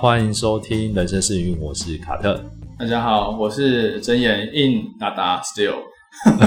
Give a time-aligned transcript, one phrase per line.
[0.00, 2.42] 欢迎收听《人生是云》，我是卡特。
[2.78, 5.74] 大家好，我是睁眼硬达达 Still，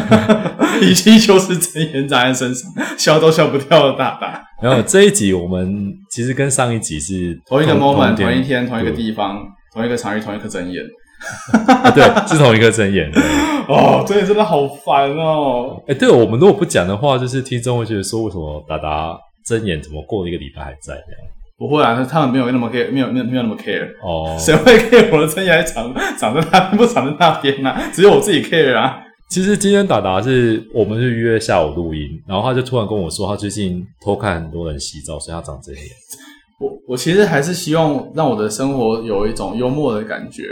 [0.81, 4.43] 已经就是睁眼长在身上，笑都笑不掉的达达。
[4.59, 10.83] 然后这一集我们其实跟上一集是同一个 moment，同同一天，同一个对地方，同一个场域，同一颗睁眼。
[11.67, 13.11] 啊对，是同一个睁眼。
[13.69, 15.79] 哦，睁眼真的好烦哦。
[15.87, 19.15] 哎，对，我们如果不讲的话，就是听众会觉得说，为什么达达
[19.45, 21.21] 睁眼怎么过了一个礼拜还在这样？
[21.57, 23.87] 不会啊，他们没有那么 care，没有没有没有那么 care。
[24.01, 28.99] 哦，谁会 care 我的睁眼还长长在那边不长在那边呢、只有我自己 care 啊。
[29.29, 35.83] 其实今天达达是我们是约下午录音，然后他就突然跟我说，他最近偷看很多人洗澡，所以他长睁眼。
[36.59, 40.43] 我我其实还是希望让我的生活有一种幽默的感觉，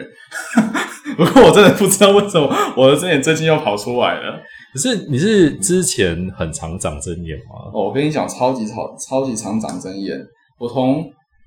[1.16, 4.42] 不过我真的不知道为什么我的睁眼最近又跑出来了。
[4.74, 7.70] 可是你是之前很常长睁眼吗？
[7.74, 10.18] 哦，我跟你讲，超级超超级常长睁眼。
[10.62, 11.04] 我从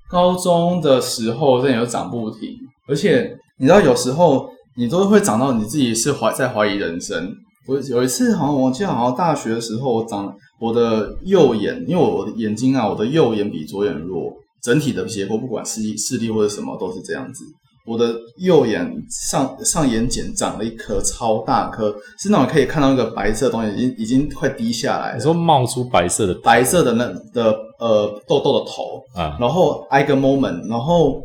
[0.09, 2.49] 高中的时候真的有长不停，
[2.85, 7.33] 而且你知道，有时候你都会长到你自己是怀在怀疑人生。
[7.65, 17.45] 我有一次好像我记得好像大学的时候，我长我的右眼，因为我的眼睛啊，我的右眼比左眼弱，整体的结构不管视力视力或者什么都是这样子。
[17.85, 25.17] 我的右眼上上眼睑长了一颗超大颗，是那种可以看到那个白色的东西，已经已经快滴下来了。
[25.17, 29.37] 你说冒出白色的白色的那的呃痘痘的头，啊？
[29.39, 31.21] 然后挨个 moment，然后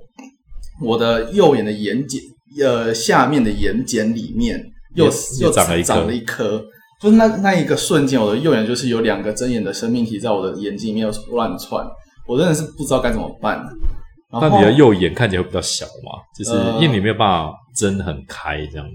[0.83, 2.21] 我的右眼的眼睑
[2.63, 4.63] 呃下面的眼睑里面
[4.95, 5.07] 又
[5.41, 6.63] 又长了一颗长了一颗，
[7.01, 11.87] 就是那那一个瞬间，我的右眼就是有两个睁眼的生命体在我的眼睛里面乱窜，
[12.29, 13.67] 我真的是不知道该怎么办。
[14.33, 16.21] 那你的右眼看起来会比较小嘛？
[16.37, 18.87] 就是呃因为你没有办法睁很开这样。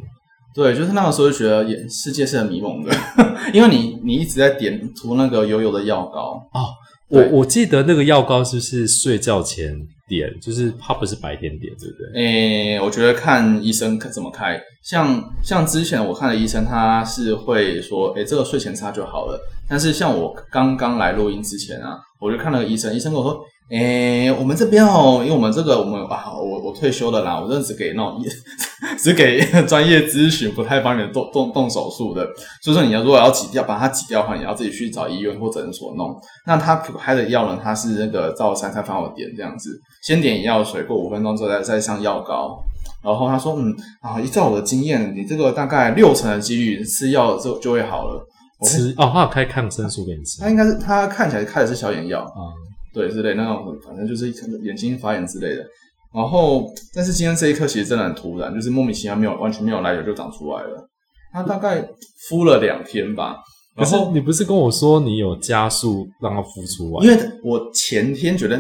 [0.53, 2.95] 对，就是那个时候就觉得眼世界是很迷蒙的，
[3.53, 6.69] 因为你你一直在点涂那个油油的药膏哦，
[7.09, 9.75] 我我记得那个药膏是不是睡觉前
[10.07, 12.21] 点，就是它不是白天点，对不对？
[12.21, 14.57] 诶、我觉得看医生怎么开。
[14.81, 19.37] 像像之前我看的医生，他是会说，诶、这个睡前擦就好了。
[19.67, 28.23] 但是像我刚刚来录音之前啊，我就看了个医生，医生跟我说，诶、我们这边哦，因为我们这个我们啊，我我退休了啦，我这只给那种
[28.99, 32.23] 只给 专业咨询，不太帮你动动动手术的。
[32.61, 36.15] 所以说你要如果要挤掉，把它挤掉的话，你要自己去找医院或诊所弄。
[36.45, 39.71] 那他开的药呢，他是那个照三餐饭后点这样子，
[40.03, 42.55] 先点药水，过五分钟之后再再上药膏。
[43.03, 48.27] 然后他说，嗯啊，依照我的经验，你这个大概六成的几率吃药就就会好了。
[48.59, 52.53] 我吃哦，他有开抗生素给你吃他应该是他看起来开的是消炎药，啊？
[52.93, 54.31] 对之类那种，反正就是
[54.63, 55.65] 眼睛发炎之类的。
[56.13, 60.87] 然后，但是今天这一颗其实真的很突然，就是莫名其妙没有完全没有来由就长出来了。
[61.33, 61.85] 他大概
[62.29, 63.35] 敷了两天吧，
[63.75, 67.05] 可是然后你不是跟我说你有加速让它孵出来？
[67.05, 68.57] 因为我前天觉得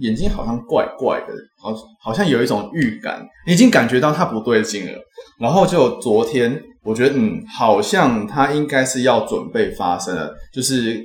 [0.00, 4.92] 眼睛好像怪怪的，好好像有一种预感，你已经感觉到它不对劲了。
[5.38, 11.00] 然后就昨天，我觉得嗯，好像它应该是要准备发生了，就是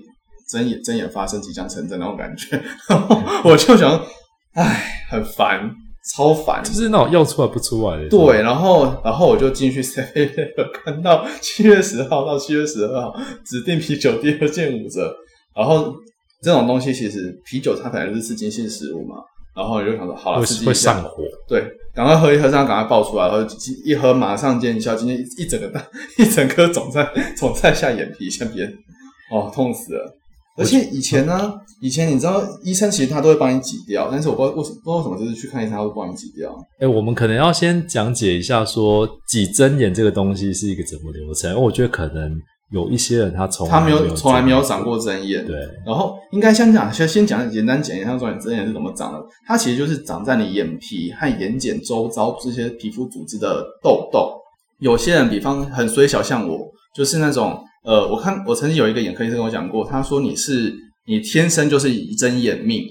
[0.50, 2.62] 睁眼睁眼发生即将成真那种感觉。
[2.88, 4.02] 然 后我就想，
[4.54, 5.70] 唉，很烦，
[6.16, 6.64] 超烦。
[6.64, 8.10] 就是那种要出来不出来的。
[8.10, 9.82] 对，然后然后我就进去
[10.84, 15.14] 看到七月十号到七月十二号指定啤酒第二件五折，
[15.56, 15.94] 然后
[16.46, 19.16] 这种东西其实啤酒它本来就是刺激性食物嘛，
[19.56, 21.24] 然后你就想说好了，会刺激一下会上，火。
[21.48, 25.84] 对，赶快喝一喝，这样赶快爆出来，然后一喝马上见效，今天一一整个大
[26.20, 28.72] 一整颗肿在肿在下眼皮下边，
[29.32, 30.16] 哦，痛死了。
[30.58, 36.56] 而且以前呢，以前你知道医生其实他都会帮你挤掉，但是我不知道为什么，不知道为什么就是去看医生他会帮你挤掉。
[36.80, 41.50] 哎，我们可能要先讲解一下，说挤针眼这个东西是一个怎么流程。
[41.52, 42.40] 因为我觉得可能
[42.72, 45.56] 有一些人他从来他没有有从来没有长过针眼，对，
[45.86, 49.20] 然后应该先讲，先先讲简单讲一下，说你针眼是怎么长的。
[49.46, 54.34] 它其实就是长在你眼皮和眼睑周遭这些皮肤组织的痘痘。
[54.80, 56.60] 有些人，比方很衰小，像我，
[56.96, 60.74] 就是那种呃，我看我曾经有一个眼科医生跟我讲过，他说你是
[61.08, 62.84] 你天生就是一睁眼命，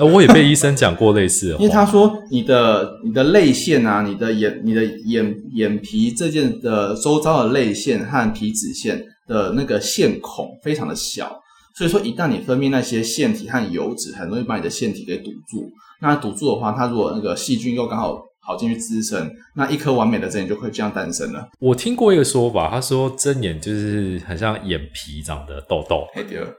[0.00, 11.38] 呃，我也被医生讲过类似的，因为他说你的你的泪腺啊，你的眼你的眼眼皮这件的周遭的泪腺和皮脂腺的那个腺孔非常的小，
[11.76, 15.70] 所以说一旦你分泌那些腺体和油脂，很容易把你的腺体给堵住。
[16.00, 21.46] 那堵住的话，它如果那个细菌又刚好跑进去滋生，那一颗完美的针眼就会这样诞生了。
[21.58, 26.06] 我听过一个说法，他说针眼就是很像眼皮长的痘痘。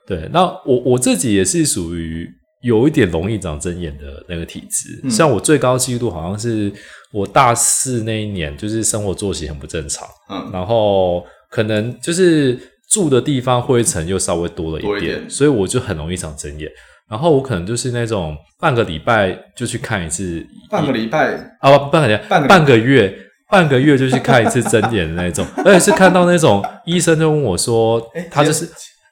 [0.05, 2.29] 对，那我我自己也是属于
[2.61, 4.99] 有一点容易长针眼的那个体质。
[5.03, 5.09] 嗯。
[5.09, 6.71] 像我最高记录好像是
[7.11, 12.57] 我大四那一年，就是生活作息很不正常，嗯，然后可能就是
[12.89, 16.69] 住的地方灰尘又稍微多了一点，所以我就很容易长针眼。
[17.09, 23.13] 然后我可能就是那种半个礼拜就去看一次，半个礼拜啊不半个礼拜半个半个月
[23.49, 28.65] 半个月就去看一次针眼的那种， 而且是看到那种医生就问我说哎，他就是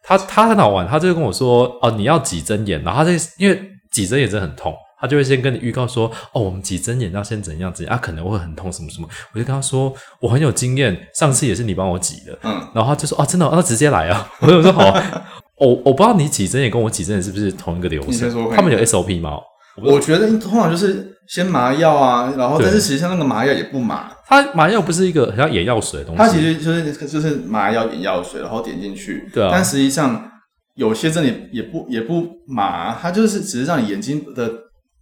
[0.10, 3.62] 他他很好玩，他就跟我说哦你要挤针眼，然后他这因为
[3.92, 4.74] 挤针眼真的很痛。
[5.02, 9.08] 他就会先跟你预告说，哦，我们挤针眼要先怎样怎样，啊，可能会很痛什么什么。
[9.32, 12.38] 我就跟他说，我很有经验，上次也是你帮我挤的。
[12.44, 14.30] 嗯，然后他就说，哦，真的哦，那直接来啊。
[14.42, 15.02] 我就说好啊，
[15.56, 18.52] 我我不知道你挤针眼跟我挤针眼是不是同一个流程？
[18.54, 19.38] 他们有 SOP 吗？
[19.84, 29.30] 我觉得通常就是先麻药啊，然后但是实际上那个麻药也不麻，它麻药不是一个很像眼药水的东西，它其实就是就是麻药眼药水，然后点进去。
[29.34, 30.30] 对啊但实际上
[30.76, 34.52] 有些真的也也不也不麻，它就是只是让你眼睛的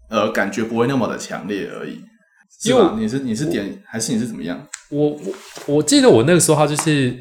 [0.09, 1.99] 呃感觉不会那么的强烈而已。
[2.59, 2.95] 是因为吧？
[2.97, 4.59] 你是你是点还是你是怎么样？
[4.89, 5.19] 我我
[5.75, 7.15] 我记得我那个时候，他就是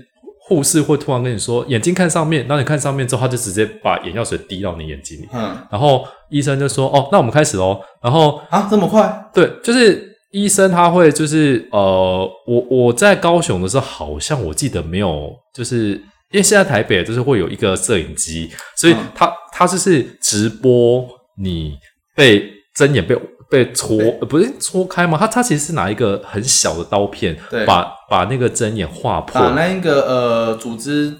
[0.48, 9.28] 护士会突然跟你说眼睛看上面，然后你看上面之后，他就直接把眼药水滴到你眼睛里，嗯然后医生就说：“哦，那我们开始喽。”然后啊，这么快？
[9.34, 15.92] 对，就是医生他会就是呃，我我在高雄的时候，好像我记得没有，就是
[16.30, 21.04] 因为现在台北就是会有一个摄影机，所以嗯他他就是直播
[21.42, 21.76] 你
[22.14, 22.44] 被
[22.76, 25.16] 睁眼被被戳，呃不是戳开吗？
[25.18, 29.40] 他他其实是拿一个很小的刀片，把把那个针眼划破。
[29.40, 31.14] 把，那一个呃组织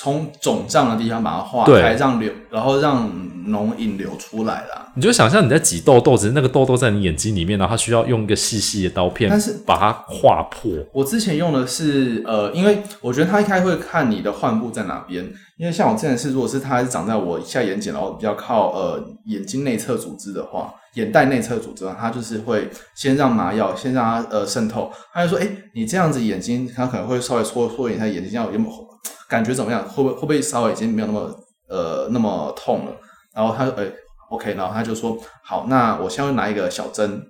[0.00, 3.10] 从肿胀的地方把它化开，让流，然后让
[3.48, 4.92] 脓引流出来啦。
[4.94, 10.70] 你就想象你在挤痘痘，只是那个痘痘在你眼睛里面，然后它需要用一个细细的刀片，但是把它划破。
[10.92, 28.87] 我之前用的是呃，因为我觉得他一开会看你的患部在哪边，因为像我之前是，如果是它是长在我下眼睑，然后比较靠呃眼睛内侧组织的话，眼袋内侧组织的话，它就是会先让麻药先让它呃渗透，他就说，哎，你这样子眼睛，他可能会稍微搓搓一下眼睛，这样有没有
[29.28, 29.86] 感觉怎么样？
[29.88, 31.34] 会不会会不会稍微已经没有那么
[31.68, 32.92] 呃那么痛了？
[33.34, 33.86] 然后他说哎
[34.30, 37.22] OK，然后他就说好，那我现在会拿一个小针，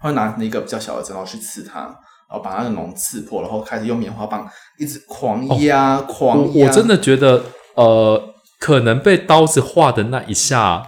[0.00, 4.48] 他会拿一个比较小的针，然后去刺它，然后把它的脓刺破，然后开始用棉花棒
[4.78, 6.66] 一直狂压、我狂压。
[6.66, 7.42] 我真的觉得，
[7.74, 10.82] 呃，可能被刀子划的那一下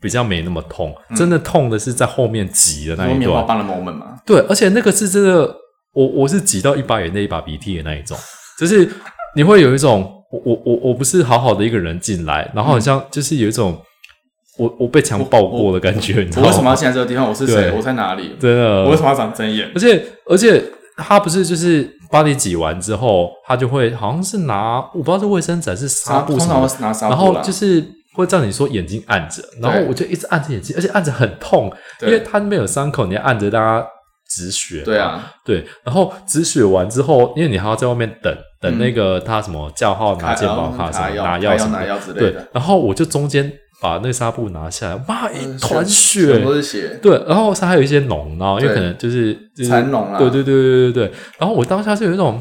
[0.00, 3.10] 比较没那么痛，真的痛的是在后面挤的那一段。
[3.10, 5.56] 用棉花棒的 moment 嘛，对，而且那个是真的，
[5.92, 8.16] 我我是挤到一把眼泪一把鼻涕的那一种，
[8.58, 8.88] 就是
[9.36, 13.78] 你会有一种，我我我我不是好好的一个人进来，然后好像就是有一种
[14.56, 16.42] 我我被强暴过的感觉，你知道吗？
[16.44, 17.28] 我为什么要进来这个地方？
[17.28, 17.54] 我是谁？
[17.54, 18.34] 对我在哪里？
[18.40, 18.84] 真的？
[18.84, 19.70] 我为什么要长针眼？
[19.74, 20.64] 而且而且
[20.96, 27.84] 他不是就是把你挤完之后，他就会好像是拿我不知道是卫生纸还是纱布通什么的，常会拿纱布然后就是
[28.14, 31.66] 会叫你说眼睛按着，然后我就一直按着眼睛，而且按着很痛，
[32.00, 33.86] 因对为它没有伤口，你要按着让它
[34.30, 34.80] 止血。
[34.82, 38.34] 对，啊，对，然后止血完之后，因为你还要在外面等
[38.70, 41.78] 等那个他什么叫号拿健保卡什么嗯拿药拿药什么的。
[41.80, 46.98] 拿药之类对的，，然后我就中间把那个纱布拿下来，哇，一团全血部，都是血。
[47.02, 50.18] 对，然后它还有一些脓，然后因为可能就是就是蚕脓啊。
[50.18, 51.12] 对对对对对对。
[51.38, 52.40] 然后我当下是有一种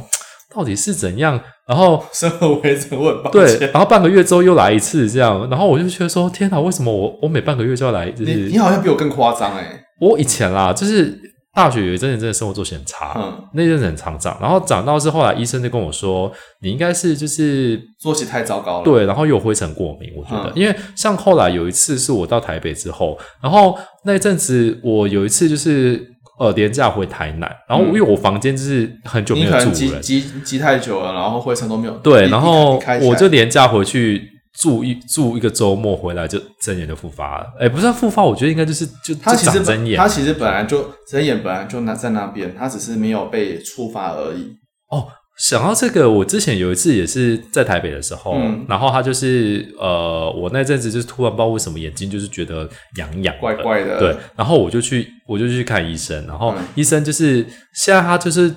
[0.53, 8.09] 到底是怎样，然后生而为人，我很抱对，然后半个月之后又来一次这样，然后我就觉得说天哪，为什么我我每半个月就要来？
[8.11, 11.19] 就是你你好像比我更夸张哎，我以前啦，就是
[11.55, 16.29] 大学有一阵子真的生活作息很差，嗯那阵子很常长，然后长到是后来医生就跟我说，
[16.61, 18.83] 你应该是就是作息太糟糕了。
[18.83, 26.05] 对，然后又有灰尘过敏，我觉得，嗯因为像后来有一次是我到台北之后，然后那一阵子我有一次就是
[26.37, 31.93] 呃廉价回台南，然后因为我房间就是很久没有住人，积积积太久了，然后灰尘都没有。
[31.99, 34.34] 对，然后我就廉价回去。
[34.61, 39.97] 住一住一个周末回来就睁眼就复发了，哎，不是复发，我觉得应该就是就就它其实长针眼。
[39.97, 44.55] 它其实本来就睁眼本来就那在那边，他只是没有被触发而已。
[44.89, 45.07] 哦，
[45.37, 48.65] 想到这个，我之前有一次也是在台北的时候，嗯。
[48.69, 53.99] 然后他就是呃，我那阵子就是突然不知道为什么眼睛就是觉得痒痒，怪怪的。
[53.99, 56.63] 对，然后我就去我就去看医生，然后嗯。
[56.75, 58.55] 医生就是现在他就是。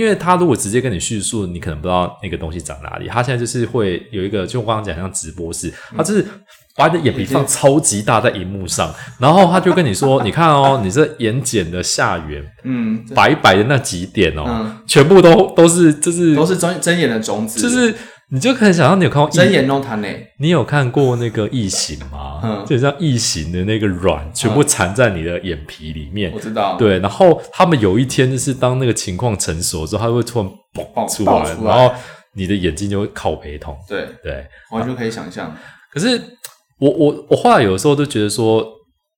[0.00, 3.06] 因为他如果直接跟你叙述，你可能不知道那个东西长哪里。
[3.06, 6.24] 他现在就是会有一个，就我刚刚讲像直播室，他就是
[6.74, 14.78] 把你的眼皮放超级大在荧幕上，然后他就跟你说：“你看哦，你这眼睑的下缘嗯，白白的那几点哦，嗯。
[14.86, 17.94] 全部都都是就是都是睁睁眼的种子，就是，
[18.32, 20.24] 你就可以想象你有看过异，针眼弄堂内。
[20.38, 22.40] 你有看过那个异形吗？
[22.42, 26.32] 嗯就像异形的那个卵全部缠在你的眼皮里面。
[26.32, 31.92] 我知道，，对，然后他们有一天就是当那个情况成熟之后，它会突然爆爆出来，然后
[32.34, 33.76] 你的眼睛就会靠陪同。
[33.88, 35.52] 对，对，完全可以想象。
[35.92, 36.20] 可是
[36.78, 38.64] 我我我后来有时候都觉得说，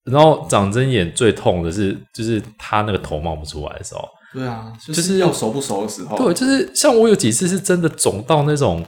[0.04, 4.08] 然后长针眼最痛的是就是它那个头冒不出来的时候。
[4.32, 6.16] 对啊，就就是是要熟不熟的时候。
[6.16, 8.82] 对，就是像我有几次是真的肿到那种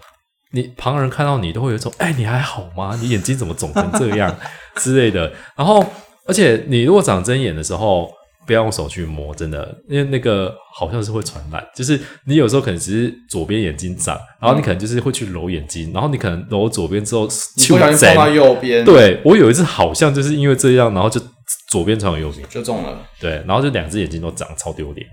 [0.54, 2.96] 你旁人看到你都会有一种，哎，你还好吗？
[3.02, 4.34] 你眼睛怎么肿成这样
[4.76, 5.30] 之类的。
[5.56, 5.84] 然后，
[6.26, 8.08] 而且你如果长针眼的时候，
[8.46, 11.66] 不要用手去摸，真的，因为那个好像是会传染。
[11.74, 18.84] 就是你有时候可能只是左边眼睛长，然后你可能就是会去揉眼睛，然后你可能揉左边之后，你不小心碰到右边。
[18.84, 21.20] 对我有一次好像就是因为这样，然后就
[21.68, 22.98] 左边传右边，就中了。
[23.18, 25.06] 对，然后就两只眼睛都长，超丢脸。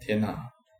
[0.00, 0.34] 天哪！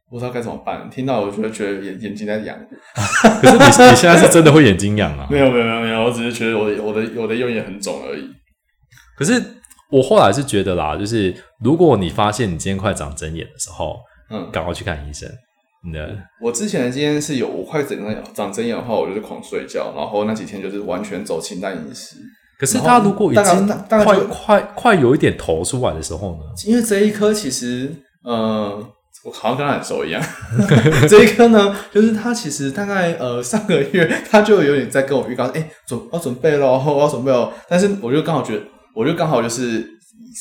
[0.09, 2.57] 不知道该怎么办，听到我就觉得眼眼睛在痒。
[3.43, 5.27] 可是你你现在是真的会眼睛痒啊？
[5.31, 8.25] 没有没有没有没有，我只是觉得我的我的我的右眼很肿而已。
[9.19, 9.43] 可是
[9.91, 13.97] 我后来是觉得啦，就是如果你发现你今天快长针眼的时候，
[14.31, 15.29] 嗯，赶快去看医生。
[15.93, 22.17] 的，我之前今天是有我快整个长针眼的话，我就是狂睡觉，然后那几天就是完全走清淡饮食。
[22.59, 26.43] 可是他如果已经快快快有一点头出来的时候呢？
[26.67, 28.85] 因为这一颗其实呃。
[29.27, 30.23] 我好像跟他很熟一样。
[31.11, 37.53] 这一颗呢，就是他其实大概呃上个月他就有点在跟我预告，哎，准要准备喽，我要准备哦。
[37.69, 38.63] 但是我就刚好觉得，
[38.95, 39.85] 我就刚好就是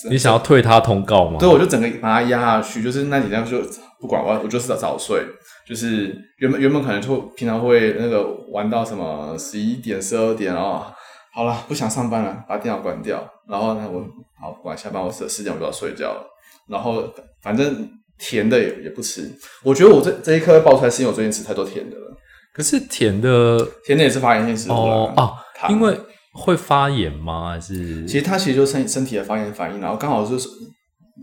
[0.07, 1.39] 你想要退他通告吗？
[1.39, 3.59] 对，我就整个把他压下去，就是那几天就
[3.99, 5.19] 不管我，我就是早睡，
[5.67, 10.85] 就是原本原本可能就平常会那个玩到什么十一点十二点哦，
[11.33, 14.05] 好了，不想上班了，把电脑关掉，然后呢，我
[14.39, 16.23] 好不管下班，我十十点我就要睡觉了，
[16.69, 17.03] 然后
[17.41, 17.89] 反正。
[18.17, 19.29] 甜的也也不吃，
[19.63, 22.17] 我觉得我这这一颗爆出来是因为我最近吃太多甜的了。
[22.53, 25.33] 可是甜的，甜的也是发炎性食物哦哦，
[25.69, 25.99] 因为
[26.33, 27.51] 会发炎吗？
[27.51, 28.05] 还是？
[28.05, 30.47] 其实它其实就是身身体的发炎反应，然后刚好就是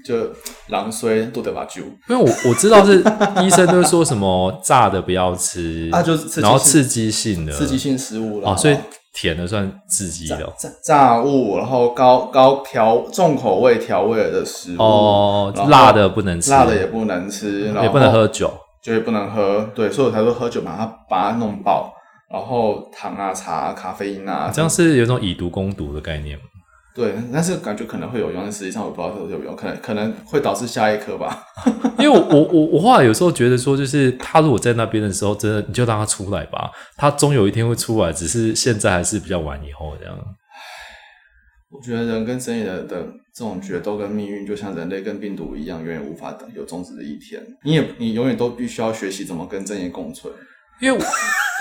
[0.05, 0.31] 就
[0.69, 1.83] 狼衰多得把酒。
[2.09, 3.03] 因为我我知道是
[3.43, 8.77] 医生都说什么炸的不要吃，啊，就是然后刺激性的刺激性食物了哦，所以。
[9.13, 18.51] 甜的算刺激的，炸炸物，然后高高调重口味调味的食物哦，辣的不能吃，辣的也不能吃，也不能喝酒，
[18.83, 21.93] 就也不能喝，对，所以我才说喝酒把它把它弄爆，
[22.31, 26.45] 然后糖啊、茶、咖啡因啊，这样是有种以毒攻毒的概念吗？
[26.95, 31.43] 对，但是感觉可能会有用，但实际上我不知道有没有用，可能可能会导致下一颗吧。
[31.99, 40.15] 因为我我我我后来有时候觉得说，就是他如果在那边的时候，真的你就让他出来吧，他终有一天会出来，只是现在还是比较晚以后这样。
[41.71, 43.03] 我觉得人跟生意的的
[43.35, 47.43] 这种决斗跟命运，就像人类跟病毒一样，永远无法等有终止的一天。
[47.65, 50.31] 你也你永远都必须要学习怎么跟正义共存。
[50.81, 50.99] 因为，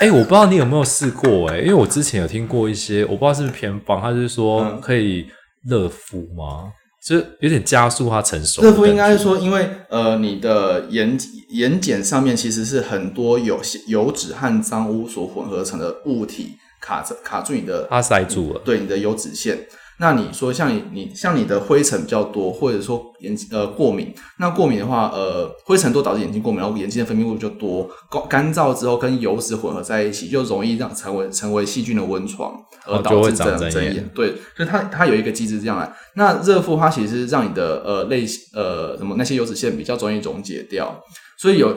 [0.02, 5.28] 哎，我不知道你有没有试过，哎，因为我之前有听过一些，我不知道是不是偏方，他就是说可以
[5.64, 6.72] 热敷吗？
[7.06, 8.62] 就有点加速它成熟。
[8.62, 11.16] 热敷应该是说，因为呃，你的眼
[11.50, 19.56] 眼睑上面其实是很多有油脂和脏污所混合成的物体卡着卡住你的，它塞住了，对你的油脂腺。
[19.98, 32.52] 那你说像你你像你的灰尘比较多，或者说眼呃过敏，那过敏的话，呃灰尘多导致眼睛过敏，然后眼睛的分泌物就多，干干燥之后跟油脂混合在一起，就容易让成为成为细菌的温床，
[32.84, 34.10] 而导致整睁眼。
[34.12, 35.92] 对，所以它它有一个机制这样来。
[36.16, 41.00] 那热敷它其实是让你的呃类呃什么那些油脂腺比较容易溶解掉，
[41.38, 41.76] 所以有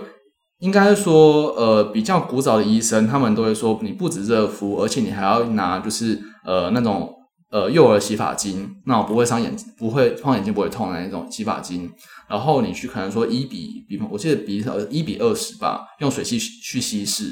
[0.59, 7.11] 应该说呃比较古早的医生他们都会说，你不止热敷，而且你还要拿就是呃那种。
[7.55, 11.89] 呃，幼儿洗发精，那不会伤眼睛，不会碰眼睛不会痛的那种洗发精。
[12.27, 17.31] 然后你去可能说一比比，我记得比呃一比二十吧，用水去去稀释，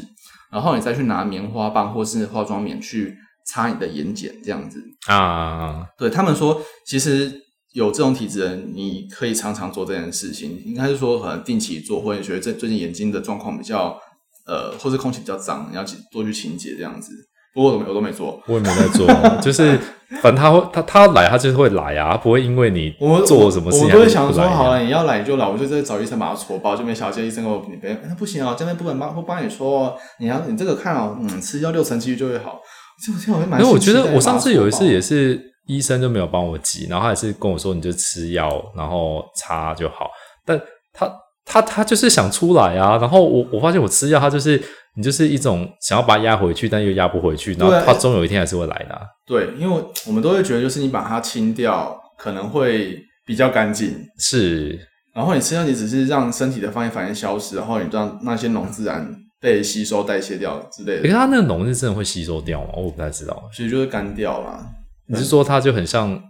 [0.50, 3.14] 然后你再去拿棉花棒或是化妆棉去
[3.46, 5.86] 擦你的眼睑，这样子啊。
[5.98, 7.42] 对他们说，其实
[7.74, 14.00] 有这种体质人，你可以常常做这件事情，应该是说可能定期做，或者觉得最最近眼睛的状况比较
[14.48, 17.12] 呃，或是空气比较脏，你要去多去清洁这样子。
[17.56, 19.08] 我都没我都没做，我也没在做，
[19.42, 19.78] 就是
[20.22, 32.60] 反正他会他他来他就会来啊，不会因为你我做什么事情，我都会想说好了，你要来你就来，我就在找医生把它戳爆，就没想到医生跟我你别那不行啊，这边不能帮不帮你说，你要你这个看哦，嗯，吃药六成几率就会好。
[33.06, 40.10] 这这我会蛮，因为我觉得我上次有一次也是医生就没有帮我挤，然后他也是跟我说你就吃药然后擦就好，
[40.46, 40.60] 但
[40.94, 41.12] 他
[41.46, 44.62] 他他就是想出来啊，然后我我发现我吃药他就是。
[44.96, 49.02] 你就是一种想要把它压回去，但又压不回去，然后它终有一天还是会来的。
[49.26, 52.96] 对，因为我们都会觉得，就是你把它清掉，可能会
[53.26, 53.96] 比较干净。
[54.20, 54.80] 是，
[55.16, 61.02] 然后你吃药，你只是让身体的发炎反应消失，然后你让那些脓自然被吸收代谢掉之类的。
[61.02, 62.74] 可是它那个脓是真的会吸收掉吗？
[62.78, 63.44] 我不太知道。
[63.52, 64.64] 其实就是干掉啦。
[65.08, 66.22] 你是说它就很像？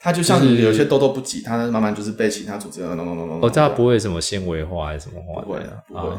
[0.00, 3.40] 它就像有些痘痘不挤，它慢慢就是被其他组织弄弄弄弄。
[3.42, 5.42] 哦，它不会什么纤维化还是什么化？
[5.42, 6.16] 不会，不会。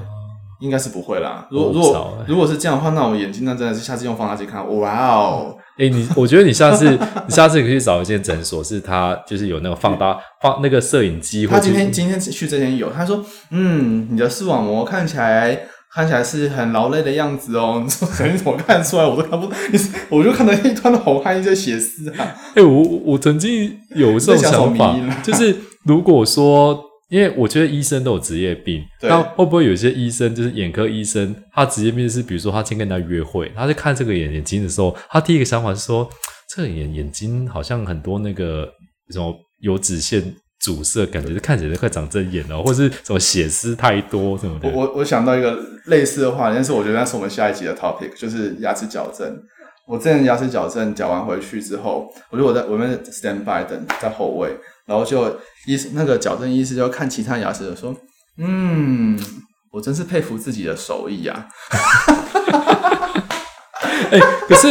[0.60, 1.48] 应该是不会啦。
[1.52, 5.56] 如果如果如果是这样的话，那我眼睛那真的是下次用放大镜看，哇哦！
[5.78, 6.90] 哎，你我觉得你下次
[7.28, 11.46] 你下次可以去找一间诊所，是他就是有那个放大放那个摄影机。
[11.46, 15.56] 他今天今天去之前有，他说，嗯，你的视网膜看起来
[15.94, 17.82] 看起来是很劳累的样子哦。
[17.84, 19.06] 你 说你怎么看出来？
[19.06, 19.80] 我都看不，你
[20.10, 22.36] 我就看到一团的红汗，一些血丝啊。
[22.56, 36.10] 哎、我我曾经有这种想法 就是如果说，因为我觉得医生都有职业病，那会不会有一些医生就是眼科医生，他职业病是比如说他今天跟人家约会，他在看这个眼眼睛的时候，他第一个想法是说，
[36.54, 38.68] 这个眼眼睛好像很多那个
[39.12, 40.22] 什么油脂腺
[40.60, 44.70] 阻塞，感觉是看起来快长针眼了，或是什么血丝太多什么的。
[44.70, 49.40] 我我我想到一个类似的话，但是我觉得那是我们下一集的 topic，就是牙齿矫正。
[49.88, 55.26] 我之前牙齿矫正矫完回去之后，我就我在我们 stand by 等在后位，然后就
[55.66, 57.96] 医那个矫正医师就看其他牙齿的说，
[58.38, 59.18] 嗯，
[59.72, 61.48] 我真是佩服自己的手艺啊。
[64.12, 64.68] 哎、可是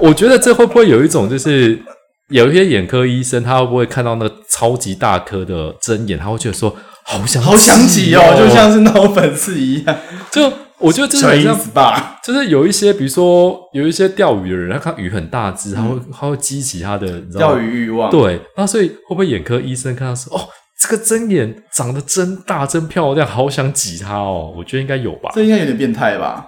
[0.00, 1.80] 我觉得这会不会有一种就是？
[2.28, 9.94] 有一些眼科医生，他会不会看到那个超级大颗的针眼，他会觉得说好想好想挤哦，就像是那种粉刺一样，
[10.30, 12.18] 就我觉得这是小很像英子吧。
[12.24, 20.48] 就是有一些，比如说有一些钓鱼的人，他看鱼很大只，他会他会激起他的钓鱼欲望，对，那所以会不会眼科医生看到说，哦，
[20.80, 24.54] 这个针眼长得真大真漂亮，好想挤它哦？
[24.56, 26.46] 我觉得应该有吧，这应该有点变态吧？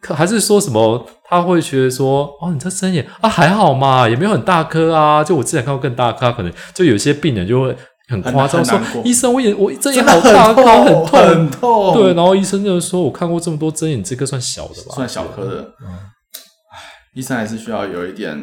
[0.00, 7.76] 可还是说什么他会觉得说，哦，你这针眼啊还好嘛，也没有很大颗啊，就我之前看过更大颗啊，可能就有些病人就会
[8.08, 11.20] 很夸张说医生我眼我针眼好大颗，痛，很痛。
[11.20, 11.94] 很痛。
[11.94, 14.94] 对，然后医生就说：“我看过这么多针眼，这个算小的吧？
[14.94, 15.62] 算小颗的。
[15.80, 15.98] 嗯
[17.14, 18.38] 医生还是需要有一点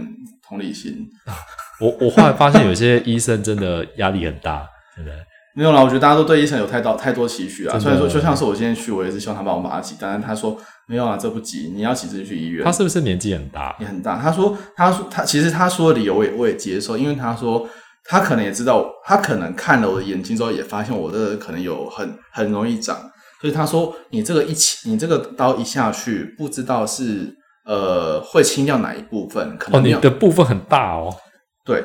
[0.46, 1.08] 同理心。
[1.79, 4.67] 我我后来发现有些医生真的压力很大，
[4.98, 5.12] 真的。
[5.55, 7.79] 没有啦，我觉得大家都对医生有太多太多期许啊。
[7.79, 12.65] 虽然说，就像是我今天去，我也是希望他帮我把它挤，但是他说没有啊，这不急，你要挤自己去医院。
[12.65, 13.74] 他是不是年纪很大？
[13.79, 14.19] 也很大。
[14.19, 17.65] 他说，他说他其实他说的理由我也我也接受，因为他说
[18.03, 22.97] 他可能也知道，他可能看了我的眼睛之后，也发现我的可能有很很容易长，
[23.39, 27.33] 所以他说你这个一起，你这个刀一下去，不知道是
[27.65, 31.15] 呃会清掉哪一部分，可哦，你能没有、的部分很大哦。
[31.63, 31.81] 对，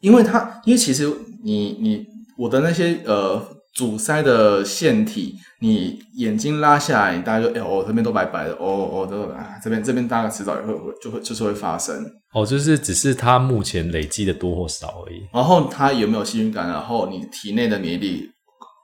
[0.00, 1.12] 因为他因为其实
[1.44, 2.06] 你你
[2.40, 3.38] 我的那些呃
[3.74, 12.02] 阻塞的腺体，你眼睛拉下来，你大家就哎、哦这边都白白的，哦哦都啊这边这边大概迟早也会会就会就是会发生。
[12.32, 15.20] 哦，就是只是它目前累积的多或少而已。
[15.34, 18.30] 然后它有没有细菌感染，然后你体内的免疫力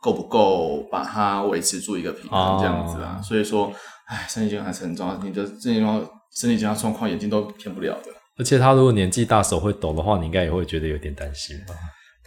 [0.02, 3.18] 够不够把它维持住一个平衡，这样子啊。
[3.22, 3.72] 所以说，
[4.08, 5.16] 哎，身体健康还是很重要。
[5.24, 8.10] 你的身体状况、身体健康状况，眼睛都骗不了的。
[8.38, 11.74] 而且他如果年纪大手会抖的话，你应该也会觉得有点担心吧？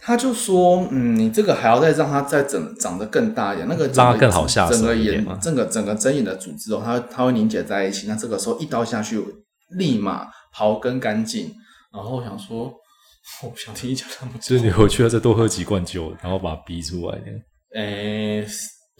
[0.02, 8.06] 他就说，嗯，你这个还要再让它再整长得更大一点，那个整个让它更好下手整个眼整个整个睁眼的组织哦，它它会凝结在一起。
[8.06, 9.22] 那这个时候一刀下去，
[9.76, 11.52] 立马刨根干净。
[11.92, 12.72] 然后我想说，
[13.42, 14.64] 我不想听你讲那么多就是。
[14.64, 17.18] 你回去要再多喝几罐酒，然后把它逼出来。
[17.74, 18.46] 诶，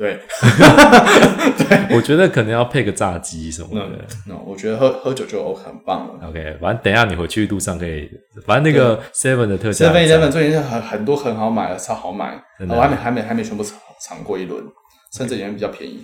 [1.69, 3.99] 对，我觉得可能要配个炸鸡什么那的。
[4.27, 6.29] 那我觉得喝喝酒就很棒了。
[6.29, 8.11] OK，反正等一下你回去路上可以，
[8.47, 14.65] 反正那个 Seven 的特价 Seven 很 Eleven，最近很很多很好买的，超好买，真的我还没还没还没全部尝尝过一轮，
[15.13, 16.03] 甚至也比较便宜。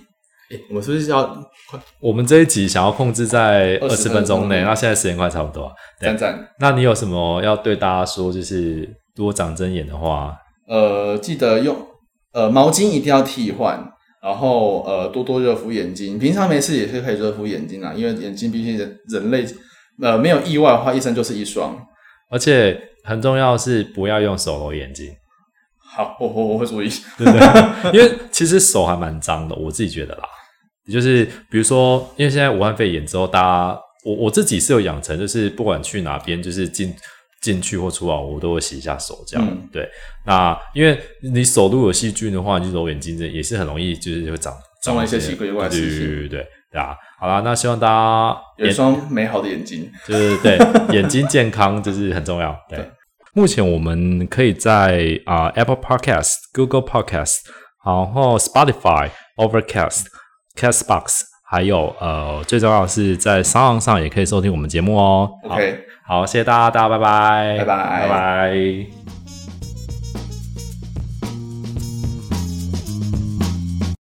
[0.50, 1.24] 诶，我们是不是要
[1.70, 5.72] 快我们这一集想要控制在二20十分钟内，那现在时间快差不多啊。
[5.98, 6.48] 对赞赞？
[6.60, 8.32] 那你有什么要对大家说？
[8.32, 8.82] 就是
[9.16, 10.36] 如果长针眼的话，
[10.68, 11.74] 呃，记得用
[12.36, 13.82] 呃毛巾一定要替换，
[14.22, 16.18] 然后呃多多热敷眼睛。
[16.18, 19.46] 平常没事也是可以热敷眼睛啊，因为眼睛毕竟人人类
[20.02, 21.74] 呃没有意外的话，一生就是一双。
[22.28, 25.10] 而且很重要的是不要用手揉眼睛，
[25.80, 26.90] 好，我我我会注意。
[27.16, 27.40] 对不对？
[27.94, 30.24] 因为其实手还蛮脏的，我自己觉得啦。
[30.92, 36.94] 就是比如说，因为现在武汉肺炎之后，大家我我自己是有养成，就是不管去哪边，就是进
[37.46, 39.88] 进去或出来，我都会洗一下手，这样、嗯对。
[40.24, 46.96] 那因为你手如果有细菌的话，你就揉眼睛，这也是很容易就是会长长了一些细菌怪怪的对对对对啊！
[47.20, 49.88] 好啦，那希望大家有一双美好的眼睛。
[50.08, 50.58] 就是对
[50.90, 52.54] 眼睛健康，就是很重要。
[52.68, 52.90] 对，对
[53.32, 57.36] 目前我们可以在啊、Apple Podcast、Google Podcast，
[57.84, 60.06] 然后 Spotify、Overcast、
[60.56, 61.22] Castbox，
[61.56, 65.30] 还有呃最重要的是在商岸上也可以收听我们节目哦。
[65.48, 69.05] 好 OK，好，谢谢大家，大家拜拜，拜拜拜拜。